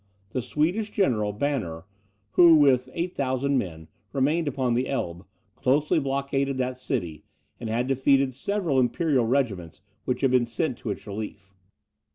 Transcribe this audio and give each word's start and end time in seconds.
The 0.31 0.41
Swedish 0.41 0.89
general, 0.89 1.31
Banner, 1.31 1.85
who 2.31 2.55
with 2.55 2.89
8,000 2.91 3.55
men 3.55 3.87
remained 4.13 4.47
upon 4.47 4.73
the 4.73 4.89
Elbe, 4.89 5.27
closely 5.55 5.99
blockaded 5.99 6.57
that 6.57 6.79
city, 6.79 7.23
and 7.59 7.69
had 7.69 7.85
defeated 7.85 8.33
several 8.33 8.79
imperial 8.79 9.25
regiments 9.27 9.81
which 10.05 10.21
had 10.21 10.31
been 10.31 10.47
sent 10.47 10.79
to 10.79 10.89
its 10.89 11.05
relief. 11.05 11.53